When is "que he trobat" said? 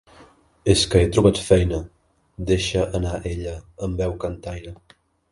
0.93-1.41